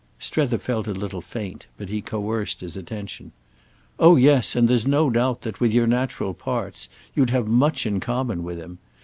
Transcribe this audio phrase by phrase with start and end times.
[0.17, 3.31] Strether felt a little faint, but he coerced his attention.
[3.99, 7.99] "Oh yes, and there's no doubt that, with your natural parts, you'd have much in
[7.99, 8.79] common with him.